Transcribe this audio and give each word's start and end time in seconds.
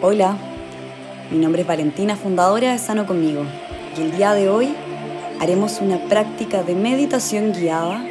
Hola, 0.00 0.36
mi 1.28 1.38
nombre 1.38 1.62
es 1.62 1.66
Valentina, 1.66 2.14
fundadora 2.14 2.70
de 2.70 2.78
Sano 2.78 3.04
Conmigo, 3.04 3.42
y 3.96 4.02
el 4.02 4.16
día 4.16 4.32
de 4.32 4.48
hoy 4.48 4.72
haremos 5.40 5.80
una 5.80 5.98
práctica 5.98 6.62
de 6.62 6.76
meditación 6.76 7.52
guiada 7.52 8.06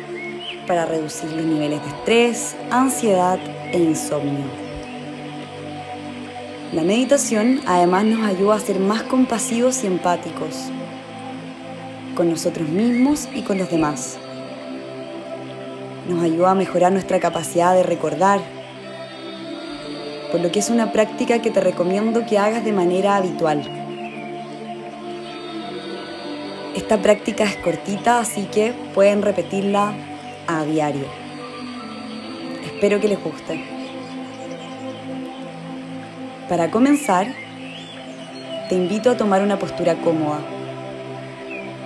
para 0.67 0.85
reducir 0.85 1.31
los 1.31 1.45
niveles 1.45 1.81
de 1.81 1.87
estrés, 1.87 2.57
ansiedad 2.71 3.39
e 3.71 3.77
insomnio. 3.77 4.43
La 6.73 6.83
meditación 6.83 7.61
además 7.65 8.03
nos 8.03 8.27
ayuda 8.27 8.55
a 8.55 8.59
ser 8.59 8.81
más 8.81 9.03
compasivos 9.03 9.81
y 9.85 9.87
empáticos 9.87 10.69
con 12.17 12.29
nosotros 12.29 12.67
mismos 12.67 13.29
y 13.33 13.43
con 13.43 13.59
los 13.59 13.71
demás. 13.71 14.17
Nos 16.09 16.21
ayuda 16.21 16.51
a 16.51 16.55
mejorar 16.55 16.91
nuestra 16.91 17.21
capacidad 17.21 17.73
de 17.73 17.83
recordar, 17.83 18.56
por 20.31 20.41
lo 20.41 20.51
que 20.51 20.59
es 20.59 20.69
una 20.69 20.91
práctica 20.91 21.41
que 21.41 21.51
te 21.51 21.61
recomiendo 21.61 22.25
que 22.25 22.37
hagas 22.37 22.65
de 22.65 22.73
manera 22.73 23.15
habitual. 23.15 23.61
Esta 26.75 27.01
práctica 27.01 27.43
es 27.45 27.55
cortita, 27.57 28.19
así 28.19 28.43
que 28.45 28.73
pueden 28.93 29.21
repetirla 29.21 29.93
a 30.47 30.63
diario. 30.63 31.05
Espero 32.65 32.99
que 32.99 33.07
les 33.07 33.23
guste. 33.23 33.63
Para 36.49 36.71
comenzar, 36.71 37.27
te 38.69 38.75
invito 38.75 39.09
a 39.09 39.17
tomar 39.17 39.41
una 39.41 39.57
postura 39.59 39.95
cómoda. 39.95 40.39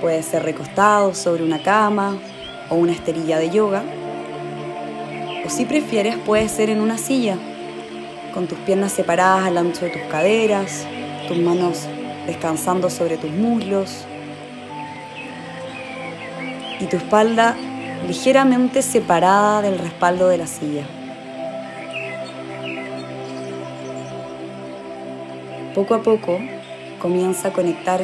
Puede 0.02 0.24
ser 0.24 0.44
recostado 0.44 1.14
sobre 1.14 1.44
una 1.44 1.62
cama 1.62 2.18
o 2.70 2.76
una 2.76 2.92
esterilla 2.92 3.38
de 3.40 3.50
yoga. 3.50 3.84
O 5.46 5.50
si 5.50 5.66
prefieres, 5.66 6.18
puede 6.18 6.50
ser 6.50 6.70
en 6.70 6.82
una 6.82 6.98
silla 6.98 7.38
con 8.34 8.48
tus 8.48 8.58
piernas 8.60 8.92
separadas 8.92 9.46
al 9.46 9.58
ancho 9.58 9.86
de 9.86 9.92
tus 9.92 10.02
caderas, 10.04 10.86
tus 11.28 11.38
manos 11.38 11.88
descansando 12.26 12.90
sobre 12.90 13.18
tus 13.18 13.32
muslos 13.32 14.06
y 16.80 16.86
tu 16.86 16.98
espalda 16.98 17.56
ligeramente 18.08 18.82
separada 18.82 19.62
del 19.62 19.78
respaldo 19.78 20.28
de 20.28 20.38
la 20.38 20.48
silla. 20.48 20.84
Poco 25.76 25.96
a 25.96 26.02
poco 26.02 26.40
comienza 27.00 27.50
a 27.50 27.54
conectar 27.54 28.02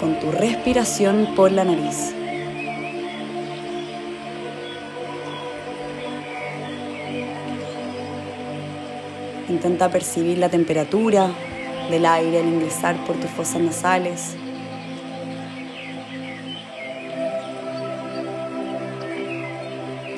con 0.00 0.18
tu 0.18 0.32
respiración 0.32 1.28
por 1.36 1.52
la 1.52 1.64
nariz. 1.64 2.14
Intenta 9.54 9.88
percibir 9.88 10.38
la 10.38 10.48
temperatura 10.48 11.30
del 11.88 12.04
aire 12.06 12.40
al 12.40 12.48
ingresar 12.48 12.96
por 13.06 13.14
tus 13.14 13.30
fosas 13.30 13.62
nasales. 13.62 14.34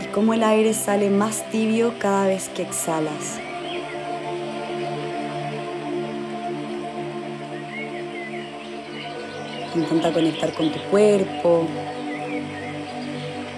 Y 0.02 0.06
cómo 0.06 0.32
el 0.32 0.42
aire 0.42 0.72
sale 0.72 1.10
más 1.10 1.44
tibio 1.50 1.92
cada 1.98 2.28
vez 2.28 2.48
que 2.48 2.62
exhalas. 2.62 3.38
Intenta 9.74 10.14
conectar 10.14 10.54
con 10.54 10.72
tu 10.72 10.80
cuerpo. 10.90 11.66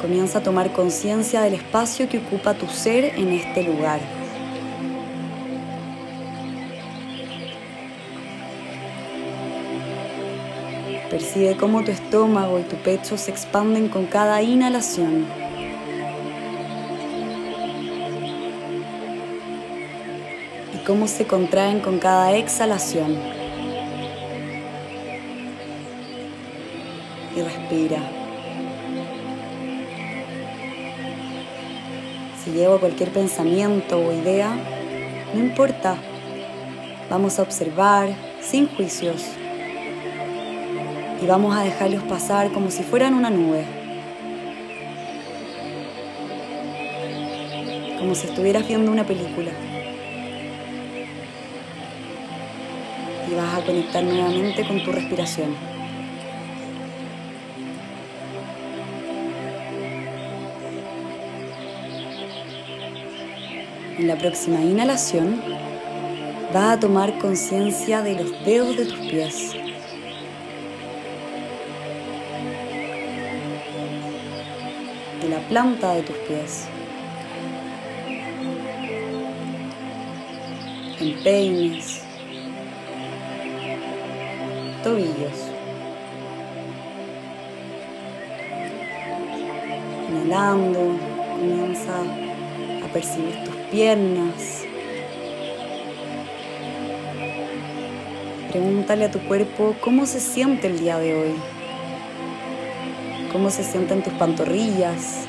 Comienza 0.02 0.40
a 0.40 0.42
tomar 0.42 0.72
conciencia 0.72 1.40
del 1.42 1.54
espacio 1.54 2.08
que 2.08 2.18
ocupa 2.18 2.54
tu 2.54 2.66
ser 2.66 3.16
en 3.16 3.32
este 3.32 3.62
lugar. 3.62 4.17
Percibe 11.10 11.56
cómo 11.56 11.82
tu 11.82 11.90
estómago 11.90 12.58
y 12.58 12.64
tu 12.64 12.76
pecho 12.76 13.16
se 13.16 13.30
expanden 13.30 13.88
con 13.88 14.04
cada 14.04 14.42
inhalación. 14.42 15.24
Y 20.74 20.84
cómo 20.84 21.08
se 21.08 21.26
contraen 21.26 21.80
con 21.80 21.98
cada 21.98 22.36
exhalación. 22.36 23.16
Y 27.34 27.40
respira. 27.40 28.00
Si 32.44 32.50
llevo 32.50 32.78
cualquier 32.78 33.10
pensamiento 33.12 33.98
o 33.98 34.12
idea, 34.12 34.54
no 35.32 35.40
importa. 35.40 35.96
Vamos 37.08 37.38
a 37.38 37.42
observar 37.42 38.10
sin 38.42 38.68
juicios 38.68 39.37
y 41.20 41.26
vamos 41.26 41.56
a 41.56 41.62
dejarlos 41.62 42.02
pasar 42.04 42.52
como 42.52 42.70
si 42.70 42.82
fueran 42.82 43.14
una 43.14 43.30
nube. 43.30 43.64
Como 47.98 48.14
si 48.14 48.28
estuvieras 48.28 48.66
viendo 48.66 48.92
una 48.92 49.04
película. 49.04 49.50
Y 53.30 53.34
vas 53.34 53.58
a 53.58 53.66
conectar 53.66 54.04
nuevamente 54.04 54.66
con 54.66 54.82
tu 54.84 54.92
respiración. 54.92 55.56
En 63.98 64.06
la 64.06 64.16
próxima 64.16 64.60
inhalación, 64.60 65.42
vas 66.54 66.76
a 66.76 66.80
tomar 66.80 67.18
conciencia 67.18 68.00
de 68.02 68.14
los 68.14 68.44
dedos 68.44 68.76
de 68.76 68.84
tus 68.84 68.98
pies. 69.00 69.67
De 75.20 75.28
la 75.28 75.38
planta 75.48 75.94
de 75.94 76.02
tus 76.02 76.16
pies. 76.16 76.66
Empeines, 81.00 82.02
tobillos. 84.82 85.50
Inhalando, 90.08 90.98
comienza 91.32 92.00
a 92.84 92.92
percibir 92.92 93.44
tus 93.44 93.54
piernas. 93.70 94.64
Pregúntale 98.50 99.04
a 99.04 99.10
tu 99.10 99.20
cuerpo 99.20 99.74
cómo 99.80 100.06
se 100.06 100.20
siente 100.20 100.68
el 100.68 100.80
día 100.80 100.98
de 100.98 101.14
hoy 101.14 101.57
cómo 103.32 103.50
se 103.50 103.64
sienten 103.64 104.02
tus 104.02 104.12
pantorrillas. 104.14 105.26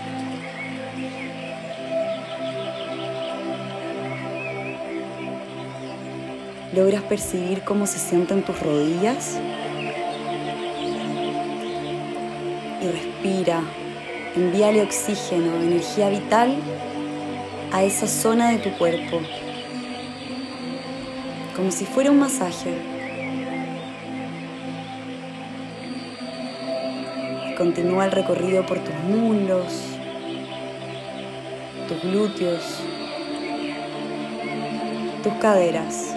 ¿Logras 6.74 7.04
percibir 7.04 7.62
cómo 7.64 7.88
se 7.88 8.00
sienten 8.00 8.44
tus 8.44 8.60
rodillas? 8.60 9.40
Y 12.82 12.88
respira, 12.88 13.62
envíale 14.36 14.84
oxígeno, 14.84 15.62
energía 15.62 16.10
vital 16.10 16.56
a 17.74 17.84
esa 17.84 18.08
zona 18.08 18.52
de 18.52 18.60
tu 18.60 18.72
cuerpo, 18.78 19.20
como 21.56 21.72
si 21.72 21.86
fuera 21.86 22.12
un 22.12 22.20
masaje. 22.20 22.89
Continúa 27.60 28.06
el 28.06 28.14
recorrido 28.14 28.66
por 28.66 28.80
tus 28.80 28.96
muslos, 29.10 29.84
tus 31.90 32.02
glúteos, 32.04 32.64
tus 35.22 35.34
caderas. 35.42 36.16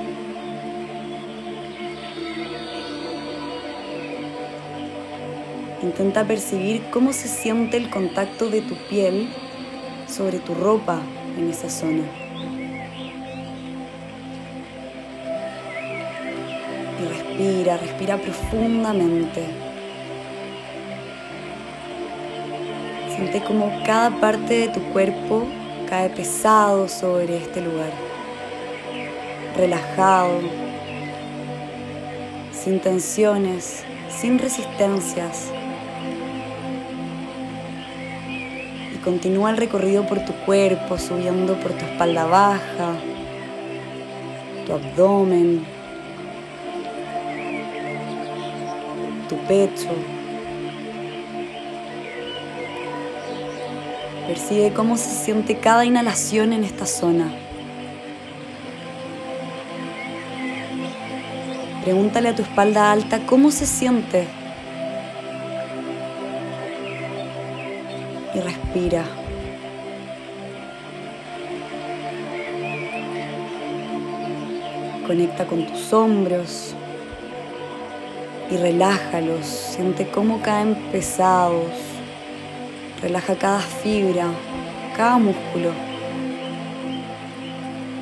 Intenta 5.83 6.25
percibir 6.25 6.81
cómo 6.93 7.13
se 7.13 7.27
siente 7.27 7.77
el 7.77 7.91
contacto 7.91 8.49
de 8.49 8.61
tu 8.61 8.77
piel 8.89 9.29
sobre 10.07 10.39
tu 10.39 10.55
ropa 10.55 11.01
en 11.37 11.51
esa 11.51 11.69
zona. 11.69 12.05
Y 17.01 17.05
respira, 17.05 17.79
respira 17.79 18.17
profundamente. 18.17 19.72
Como 23.47 23.73
cada 23.85 24.11
parte 24.21 24.67
de 24.67 24.69
tu 24.69 24.81
cuerpo 24.93 25.47
cae 25.89 26.11
pesado 26.11 26.89
sobre 26.89 27.37
este 27.37 27.61
lugar. 27.61 27.93
Relajado, 29.57 30.41
sin 32.53 32.81
tensiones, 32.81 33.85
sin 34.09 34.39
resistencias. 34.39 35.51
Y 38.95 38.97
continúa 39.05 39.51
el 39.51 39.57
recorrido 39.57 40.07
por 40.07 40.25
tu 40.25 40.33
cuerpo, 40.45 40.99
subiendo 40.99 41.55
por 41.61 41.73
tu 41.73 41.85
espalda 41.85 42.25
baja, 42.27 42.95
tu 44.67 44.73
abdomen, 44.73 45.65
tu 49.29 49.37
pecho. 49.47 49.91
Percibe 54.27 54.73
cómo 54.73 54.97
se 54.97 55.11
siente 55.11 55.59
cada 55.59 55.85
inhalación 55.85 56.53
en 56.53 56.65
esta 56.65 56.87
zona. 56.87 57.29
Pregúntale 61.83 62.29
a 62.29 62.35
tu 62.35 62.43
espalda 62.43 62.93
alta 62.93 63.27
cómo 63.27 63.51
se 63.51 63.67
siente. 63.67 64.29
Y 68.35 68.41
respira. 68.41 69.05
Conecta 75.05 75.45
con 75.47 75.67
tus 75.67 75.93
hombros 75.93 76.75
y 78.49 78.57
relájalos. 78.57 79.45
Siente 79.45 80.09
cómo 80.09 80.41
caen 80.41 80.77
pesados. 80.93 81.92
Relaja 83.03 83.35
cada 83.35 83.59
fibra, 83.59 84.29
cada 84.97 85.19
músculo. 85.19 85.71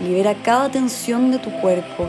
Libera 0.03 0.35
cada 0.35 0.71
tensión 0.71 1.31
de 1.31 1.39
tu 1.39 1.51
cuerpo. 1.63 2.07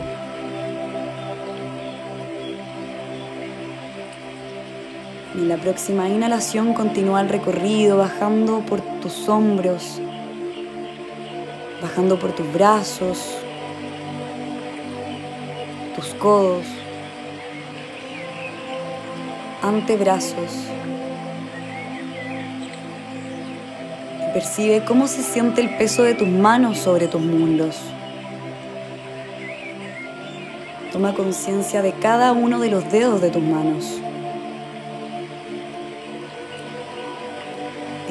Y 5.34 5.38
en 5.38 5.48
la 5.48 5.56
próxima 5.56 6.06
inhalación 6.06 6.74
continúa 6.74 7.22
el 7.22 7.30
recorrido 7.30 7.96
bajando 7.96 8.60
por 8.60 8.82
tus 9.00 9.26
hombros, 9.26 9.98
bajando 11.80 12.18
por 12.18 12.32
tus 12.32 12.52
brazos, 12.52 13.38
tus 15.96 16.12
codos, 16.14 16.66
antebrazos. 19.62 20.81
Percibe 24.32 24.84
cómo 24.84 25.06
se 25.06 25.22
siente 25.22 25.60
el 25.60 25.76
peso 25.76 26.02
de 26.02 26.14
tus 26.14 26.28
manos 26.28 26.78
sobre 26.78 27.08
tus 27.08 27.20
muslos. 27.20 27.76
Toma 30.92 31.14
conciencia 31.14 31.82
de 31.82 31.92
cada 31.92 32.32
uno 32.32 32.58
de 32.58 32.70
los 32.70 32.90
dedos 32.90 33.20
de 33.20 33.30
tus 33.30 33.42
manos. 33.42 34.02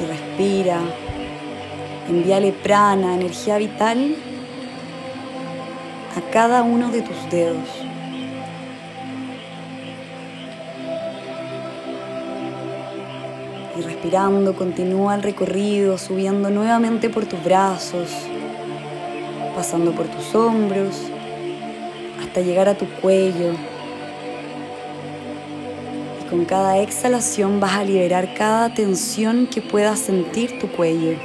y 0.02 0.06
respira. 0.06 0.80
Envíale 2.08 2.52
prana, 2.52 3.14
energía 3.14 3.58
vital, 3.58 4.16
a 6.16 6.30
cada 6.32 6.62
uno 6.62 6.90
de 6.90 7.02
tus 7.02 7.30
dedos. 7.30 7.68
Y 13.82 13.84
respirando, 13.84 14.54
continúa 14.54 15.16
el 15.16 15.22
recorrido, 15.22 15.98
subiendo 15.98 16.50
nuevamente 16.50 17.10
por 17.10 17.26
tus 17.26 17.42
brazos, 17.42 18.10
pasando 19.56 19.90
por 19.92 20.06
tus 20.06 20.34
hombros, 20.34 21.02
hasta 22.22 22.40
llegar 22.40 22.68
a 22.68 22.76
tu 22.76 22.86
cuello, 23.00 23.54
con 26.30 26.44
cada 26.44 26.78
exhalación 26.78 27.60
vas 27.60 27.74
a 27.74 27.84
liberar 27.84 28.32
cada 28.34 28.72
tensión 28.72 29.46
que 29.46 29.60
puedas 29.60 29.98
sentir 29.98 30.58
tu 30.58 30.68
cuello. 30.68 31.18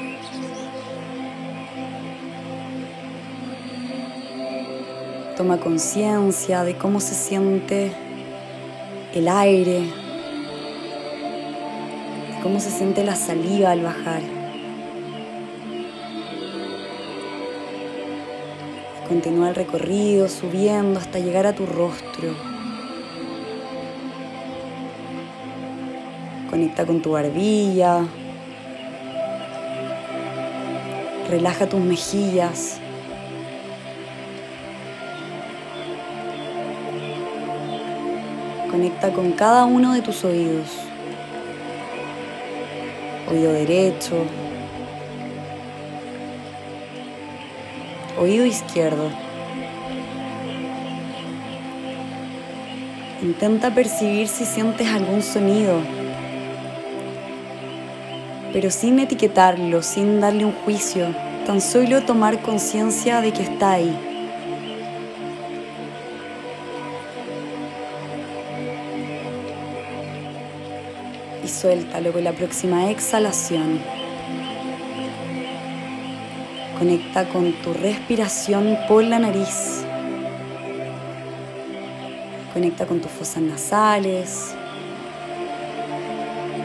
Toma 5.38 5.60
conciencia 5.60 6.64
de 6.64 6.76
cómo 6.76 7.00
se 7.00 7.14
siente 7.14 7.94
el 9.14 9.30
aire, 9.30 10.07
cómo 12.48 12.62
se 12.62 12.72
siente 12.72 13.04
la 13.04 13.18
saliva 13.18 13.72
al 13.72 13.82
bajar. 13.82 14.22
Continúa 19.10 19.50
el 19.50 19.56
recorrido 19.56 20.30
subiendo 20.30 20.98
hasta 20.98 21.20
llegar 21.20 21.46
a 21.46 21.52
tu 21.52 21.66
rostro. 21.66 22.34
Conecta 26.50 26.86
con 26.86 27.02
tu 27.02 27.12
barbilla. 27.12 28.06
Relaja 31.30 31.68
tus 31.68 31.82
mejillas. 31.82 32.80
Conecta 38.72 39.12
con 39.12 39.34
cada 39.34 39.66
uno 39.66 39.92
de 39.92 40.02
tus 40.02 40.24
oídos. 40.24 40.87
Oído 43.30 43.52
derecho. 43.54 44.26
Oído 48.20 48.46
izquierdo. 48.46 49.10
Intenta 53.22 53.74
percibir 53.74 54.28
si 54.28 54.46
sientes 54.46 54.88
algún 54.88 55.22
sonido 55.22 55.82
pero 58.54 58.72
sin 58.72 58.98
etiquetarlo, 59.00 59.84
sin 59.84 60.20
darle 60.20 60.46
un 60.46 60.52
juicio, 60.52 61.14
tan 61.46 61.62
solo 61.62 62.04
tomar 62.04 62.42
conciencia 62.42 63.22
de 63.22 63.32
que 63.32 63.44
está 63.44 63.74
ahí. 63.74 64.07
Suéltalo 71.58 72.14
con 72.14 72.24
la 72.24 72.34
próxima 72.34 72.92
exhalación. 72.92 73.82
Conecta 76.78 77.28
con 77.30 77.52
tu 77.64 77.74
respiración 77.74 78.78
por 78.88 79.04
la 79.04 79.18
nariz. 79.18 79.84
Conecta 82.54 82.86
con 82.86 83.00
tus 83.00 83.12
fosas 83.12 83.42
nasales, 83.42 84.54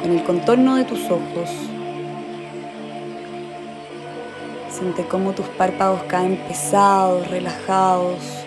con 0.02 0.10
el 0.10 0.22
contorno 0.24 0.76
de 0.76 0.84
tus 0.84 1.04
ojos. 1.06 1.49
Siente 4.70 5.04
cómo 5.06 5.32
tus 5.32 5.46
párpados 5.49 6.02
caen 6.04 6.37
pesados, 6.49 7.28
relajados. 7.28 8.41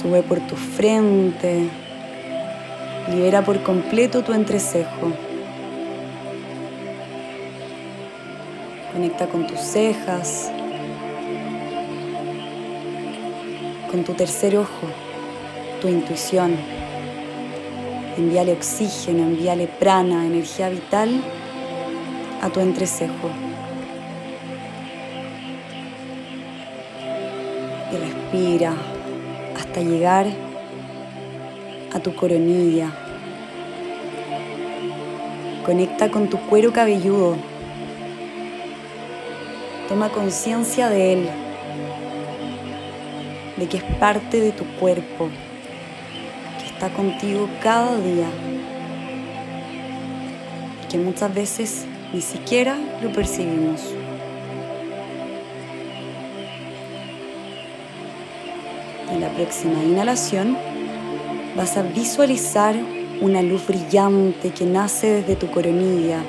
Sube 0.00 0.22
por 0.22 0.40
tu 0.40 0.56
frente. 0.56 1.68
Libera 3.08 3.42
por 3.42 3.62
completo 3.62 4.22
tu 4.22 4.32
entrecejo. 4.32 5.12
Conecta 8.92 9.26
con 9.26 9.46
tus 9.46 9.58
cejas. 9.58 10.50
Con 13.90 14.04
tu 14.04 14.12
tercer 14.12 14.58
ojo, 14.58 14.86
tu 15.80 15.88
intuición. 15.88 16.56
Envíale 18.18 18.52
oxígeno, 18.52 19.22
envíale 19.22 19.66
prana, 19.66 20.26
energía 20.26 20.68
vital 20.68 21.22
a 22.42 22.50
tu 22.50 22.60
entrecejo. 22.60 23.30
Y 27.92 27.96
respira 27.96 28.74
llegar 29.80 30.26
a 31.92 32.00
tu 32.00 32.14
coronilla. 32.14 32.90
Conecta 35.64 36.10
con 36.10 36.28
tu 36.28 36.38
cuero 36.38 36.72
cabelludo. 36.72 37.36
Toma 39.88 40.08
conciencia 40.10 40.88
de 40.88 41.12
él, 41.12 41.28
de 43.56 43.68
que 43.68 43.76
es 43.78 43.84
parte 43.98 44.40
de 44.40 44.52
tu 44.52 44.64
cuerpo 44.78 45.28
está 46.76 46.90
contigo 46.90 47.48
cada 47.62 47.96
día 47.96 48.28
y 50.84 50.88
que 50.88 50.98
muchas 50.98 51.34
veces 51.34 51.86
ni 52.12 52.20
siquiera 52.20 52.76
lo 53.02 53.10
percibimos. 53.12 53.80
Próxima 59.36 59.82
inhalación 59.84 60.56
vas 61.56 61.76
a 61.76 61.82
visualizar 61.82 62.74
una 63.20 63.42
luz 63.42 63.66
brillante 63.66 64.50
que 64.50 64.64
nace 64.64 65.22
desde 65.22 65.36
tu 65.36 65.50
coronilla 65.50 66.22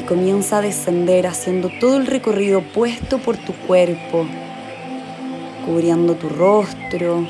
y 0.00 0.04
comienza 0.04 0.58
a 0.58 0.62
descender 0.62 1.26
haciendo 1.26 1.68
todo 1.80 1.96
el 1.96 2.06
recorrido 2.06 2.62
puesto 2.62 3.18
por 3.18 3.36
tu 3.36 3.52
cuerpo, 3.52 4.24
cubriendo 5.64 6.14
tu 6.14 6.28
rostro, 6.28 7.26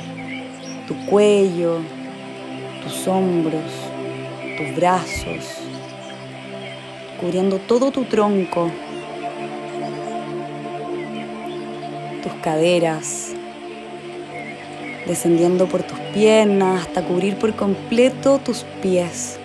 tu 0.87 0.95
cuello, 1.06 1.78
tus 2.83 3.09
hombros, 3.09 3.73
tus 4.59 4.76
brazos, 4.76 5.45
cubriendo 7.18 7.59
todo 7.59 7.90
tu 7.90 8.04
tronco 8.04 8.71
tus 12.26 12.35
caderas, 12.42 13.36
descendiendo 15.07 15.67
por 15.67 15.83
tus 15.83 15.99
piernas 16.13 16.83
hasta 16.83 17.03
cubrir 17.03 17.37
por 17.37 17.55
completo 17.55 18.39
tus 18.39 18.65
pies. 18.83 19.39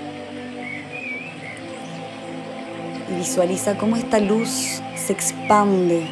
Y 3.09 3.17
visualiza 3.17 3.77
cómo 3.77 3.95
esta 3.95 4.19
luz 4.19 4.81
se 4.95 5.13
expande. 5.13 6.07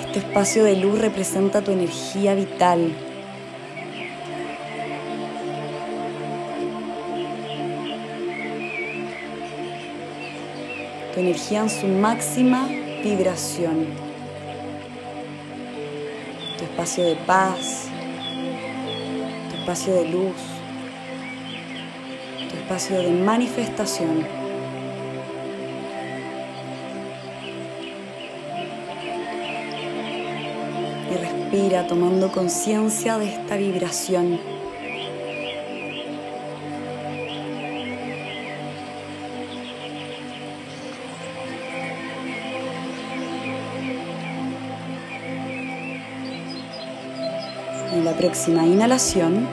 Este 0.00 0.20
espacio 0.20 0.64
de 0.64 0.76
luz 0.76 0.98
representa 0.98 1.62
tu 1.62 1.72
energía 1.72 2.34
vital. 2.34 2.92
Tu 11.14 11.20
energía 11.20 11.60
en 11.60 11.70
su 11.70 11.86
máxima 11.88 12.68
vibración. 13.02 14.07
Espacio 16.88 17.04
de 17.04 17.16
paz, 17.26 17.88
tu 19.50 19.56
espacio 19.58 19.92
de 19.92 20.08
luz, 20.08 20.36
tu 22.48 22.56
espacio 22.56 23.02
de 23.02 23.10
manifestación. 23.10 24.26
Y 31.10 31.14
respira 31.14 31.86
tomando 31.86 32.32
conciencia 32.32 33.18
de 33.18 33.34
esta 33.34 33.56
vibración. 33.56 34.57
Próxima 48.18 48.66
inhalación, 48.66 49.46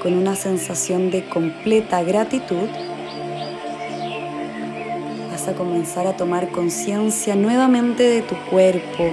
con 0.00 0.14
una 0.14 0.36
sensación 0.36 1.10
de 1.10 1.24
completa 1.24 2.04
gratitud, 2.04 2.68
vas 5.28 5.48
a 5.48 5.54
comenzar 5.54 6.06
a 6.06 6.16
tomar 6.16 6.50
conciencia 6.50 7.34
nuevamente 7.34 8.04
de 8.04 8.22
tu 8.22 8.36
cuerpo, 8.48 9.10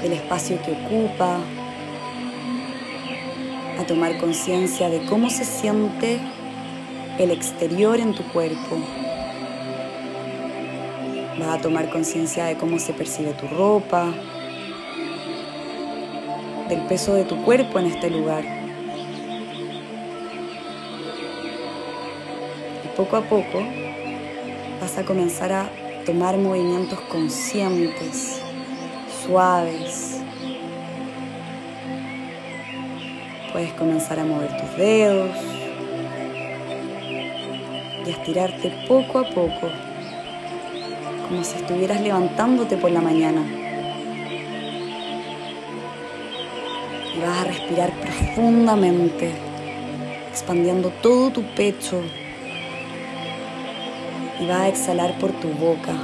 del 0.00 0.14
espacio 0.14 0.58
que 0.62 0.72
ocupa, 0.72 1.36
a 3.78 3.84
tomar 3.84 4.16
conciencia 4.16 4.88
de 4.88 5.04
cómo 5.04 5.28
se 5.28 5.44
siente 5.44 6.20
el 7.18 7.30
exterior 7.30 8.00
en 8.00 8.14
tu 8.14 8.22
cuerpo. 8.32 8.78
Vas 11.38 11.58
a 11.58 11.60
tomar 11.60 11.90
conciencia 11.90 12.46
de 12.46 12.56
cómo 12.56 12.78
se 12.78 12.94
percibe 12.94 13.34
tu 13.34 13.46
ropa, 13.46 14.14
del 16.68 16.80
peso 16.82 17.14
de 17.14 17.24
tu 17.24 17.42
cuerpo 17.44 17.78
en 17.78 17.86
este 17.86 18.10
lugar. 18.10 18.44
Y 22.84 22.96
poco 22.96 23.16
a 23.16 23.22
poco 23.22 23.62
vas 24.80 24.98
a 24.98 25.04
comenzar 25.04 25.52
a 25.52 25.70
tomar 26.04 26.36
movimientos 26.36 27.00
conscientes, 27.02 28.40
suaves. 29.24 30.20
Puedes 33.52 33.72
comenzar 33.72 34.20
a 34.20 34.24
mover 34.24 34.56
tus 34.56 34.76
dedos 34.76 35.36
y 38.06 38.10
a 38.10 38.12
estirarte 38.12 38.72
poco 38.86 39.18
a 39.18 39.28
poco, 39.28 39.68
como 41.28 41.42
si 41.42 41.56
estuvieras 41.56 42.00
levantándote 42.00 42.76
por 42.76 42.90
la 42.90 43.00
mañana. 43.00 43.67
Y 47.18 47.20
vas 47.20 47.40
a 47.40 47.44
respirar 47.44 47.90
profundamente, 48.00 49.32
expandiendo 50.30 50.90
todo 51.02 51.30
tu 51.30 51.42
pecho. 51.56 52.00
Y 54.40 54.46
vas 54.46 54.60
a 54.60 54.68
exhalar 54.68 55.18
por 55.18 55.32
tu 55.32 55.48
boca. 55.48 55.94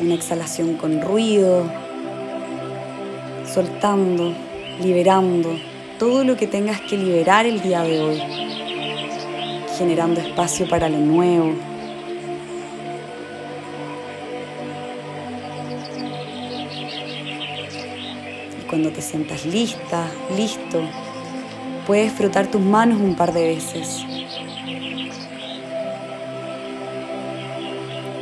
Una 0.00 0.14
exhalación 0.14 0.74
con 0.74 1.02
ruido, 1.02 1.64
soltando, 3.52 4.32
liberando 4.80 5.58
todo 5.98 6.22
lo 6.22 6.36
que 6.36 6.46
tengas 6.46 6.80
que 6.82 6.96
liberar 6.96 7.44
el 7.44 7.60
día 7.60 7.82
de 7.82 8.00
hoy, 8.00 8.22
generando 9.76 10.20
espacio 10.20 10.68
para 10.68 10.88
lo 10.88 10.98
nuevo. 10.98 11.54
Cuando 18.68 18.90
te 18.90 19.00
sientas 19.00 19.46
lista, 19.46 20.06
listo, 20.36 20.82
puedes 21.86 22.12
frotar 22.12 22.48
tus 22.48 22.60
manos 22.60 23.00
un 23.00 23.14
par 23.14 23.32
de 23.32 23.48
veces. 23.48 24.04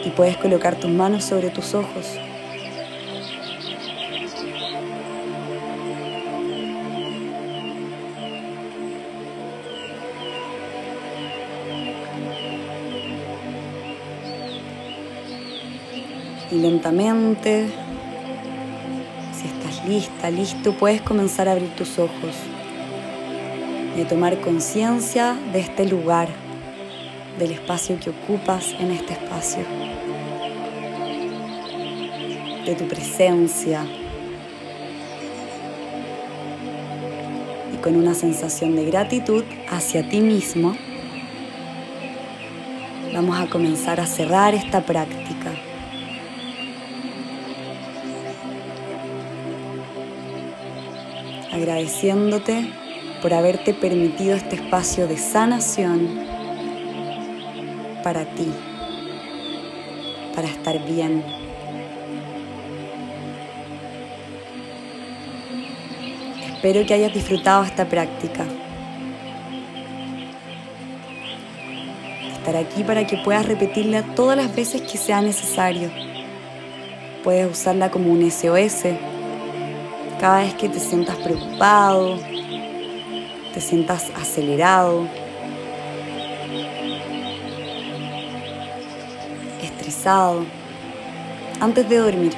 Y 0.04 0.10
puedes 0.10 0.36
colocar 0.36 0.76
tus 0.76 0.90
manos 0.90 1.24
sobre 1.24 1.50
tus 1.50 1.74
ojos. 1.74 2.18
Y 16.52 16.58
lentamente 16.58 17.86
lista, 19.87 20.31
listo, 20.31 20.73
puedes 20.73 21.00
comenzar 21.00 21.49
a 21.49 21.52
abrir 21.52 21.71
tus 21.76 21.99
ojos 21.99 22.35
y 23.97 24.00
a 24.00 24.09
tomar 24.09 24.40
conciencia 24.40 25.37
de 25.52 25.61
este 25.61 25.87
lugar, 25.87 26.28
del 27.38 27.52
espacio 27.52 27.99
que 28.00 28.11
ocupas 28.11 28.75
en 28.78 28.90
este 28.90 29.12
espacio, 29.14 29.64
de 32.64 32.75
tu 32.75 32.88
presencia. 32.88 33.87
Y 37.73 37.76
con 37.78 37.97
una 37.97 38.14
sensación 38.14 38.75
de 38.76 38.87
gratitud 38.87 39.45
hacia 39.71 40.09
ti 40.09 40.21
mismo, 40.21 40.76
vamos 43.14 43.38
a 43.38 43.47
comenzar 43.47 44.00
a 44.00 44.07
cerrar 44.07 44.55
esta 44.55 44.83
práctica. 44.83 45.55
Agradeciéndote 51.56 52.70
por 53.22 53.32
haberte 53.32 53.72
permitido 53.72 54.36
este 54.36 54.56
espacio 54.56 55.08
de 55.08 55.16
sanación 55.16 56.20
para 58.02 58.25
ti, 58.26 58.52
para 60.34 60.48
estar 60.48 60.78
bien. 60.86 61.25
Espero 66.54 66.86
que 66.86 66.94
hayas 66.94 67.14
disfrutado 67.14 67.64
esta 67.64 67.88
práctica. 67.88 68.44
Estar 72.34 72.56
aquí 72.56 72.84
para 72.84 73.06
que 73.06 73.16
puedas 73.18 73.46
repetirla 73.46 74.02
todas 74.14 74.36
las 74.36 74.54
veces 74.54 74.82
que 74.82 74.98
sea 74.98 75.20
necesario. 75.22 75.90
Puedes 77.25 77.50
usarla 77.50 77.90
como 77.90 78.12
un 78.12 78.30
SOS 78.30 79.15
cada 80.20 80.40
vez 80.40 80.54
que 80.54 80.68
te 80.68 80.80
sientas 80.80 81.16
preocupado, 81.16 82.18
te 83.52 83.61
sientas 83.61 84.11
acelerado, 84.20 85.06
estresado, 89.62 90.44
antes 91.61 91.88
de 91.88 91.99
dormir. 91.99 92.32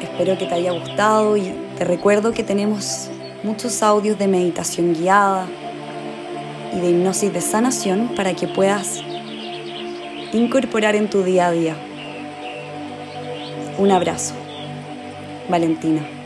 Espero 0.00 0.38
que 0.38 0.46
te 0.46 0.54
haya 0.54 0.72
gustado 0.72 1.36
y 1.36 1.52
te 1.76 1.84
recuerdo 1.84 2.32
que 2.32 2.44
tenemos 2.44 3.10
muchos 3.42 3.82
audios 3.82 4.16
de 4.16 4.28
meditación 4.28 4.94
guiada 4.94 5.46
y 6.72 6.80
de 6.80 6.90
hipnosis 6.90 7.32
de 7.32 7.40
sanación 7.40 8.12
para 8.14 8.34
que 8.34 8.46
puedas 8.46 9.02
incorporar 10.32 10.94
en 10.94 11.10
tu 11.10 11.22
día 11.22 11.48
a 11.48 11.50
día. 11.52 11.76
Un 13.76 13.90
abrazo. 13.90 14.34
Valentina. 15.48 16.23